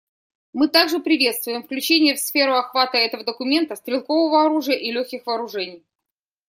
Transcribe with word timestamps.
Мы 0.53 0.67
также 0.67 0.99
приветствуем 0.99 1.61
включение 1.61 2.15
в 2.15 2.19
сферу 2.19 2.55
охвата 2.55 2.97
этого 2.97 3.23
документа 3.23 3.75
стрелкового 3.75 4.45
оружия 4.45 4.75
и 4.75 4.91
легких 4.91 5.27
вооружений. 5.27 5.85